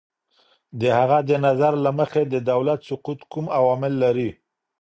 د 0.79 0.81
هغه 0.97 1.17
د 1.29 1.31
نظر 1.45 1.73
له 1.85 1.91
مخې، 1.99 2.21
د 2.33 2.35
دولت 2.51 2.79
سقوط 2.89 3.19
کوم 3.31 3.45
عوامل 3.57 3.93
لري؟ 4.03 4.29